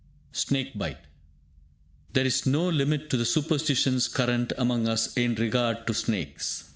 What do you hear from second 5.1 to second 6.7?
in regard to snakes.